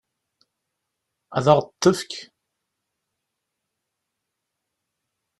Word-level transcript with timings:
Ad 1.37 1.47
ɣ-t-tefk? 1.57 2.11